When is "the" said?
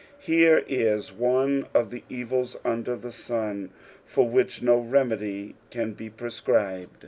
1.91-2.03, 2.95-3.09